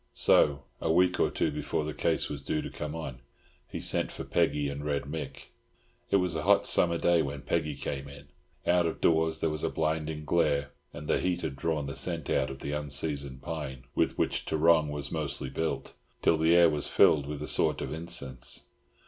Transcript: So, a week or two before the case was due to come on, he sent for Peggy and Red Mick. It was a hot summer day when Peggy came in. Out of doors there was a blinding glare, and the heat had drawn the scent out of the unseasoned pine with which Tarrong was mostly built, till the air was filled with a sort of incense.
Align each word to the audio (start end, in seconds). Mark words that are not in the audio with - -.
So, 0.15 0.63
a 0.81 0.91
week 0.91 1.19
or 1.19 1.29
two 1.29 1.51
before 1.51 1.83
the 1.85 1.93
case 1.93 2.27
was 2.27 2.41
due 2.41 2.63
to 2.63 2.71
come 2.71 2.95
on, 2.95 3.21
he 3.67 3.79
sent 3.79 4.11
for 4.11 4.23
Peggy 4.23 4.67
and 4.67 4.83
Red 4.83 5.03
Mick. 5.03 5.49
It 6.09 6.15
was 6.15 6.33
a 6.33 6.41
hot 6.41 6.65
summer 6.65 6.97
day 6.97 7.21
when 7.21 7.43
Peggy 7.43 7.75
came 7.75 8.07
in. 8.09 8.27
Out 8.65 8.87
of 8.87 8.99
doors 8.99 9.41
there 9.41 9.51
was 9.51 9.63
a 9.63 9.69
blinding 9.69 10.25
glare, 10.25 10.71
and 10.91 11.07
the 11.07 11.19
heat 11.19 11.41
had 11.43 11.55
drawn 11.55 11.85
the 11.85 11.95
scent 11.95 12.31
out 12.31 12.49
of 12.49 12.61
the 12.61 12.71
unseasoned 12.71 13.43
pine 13.43 13.83
with 13.93 14.17
which 14.17 14.45
Tarrong 14.45 14.89
was 14.89 15.11
mostly 15.11 15.51
built, 15.51 15.93
till 16.23 16.35
the 16.37 16.55
air 16.55 16.67
was 16.71 16.87
filled 16.87 17.27
with 17.27 17.43
a 17.43 17.47
sort 17.47 17.79
of 17.79 17.93
incense. 17.93 18.65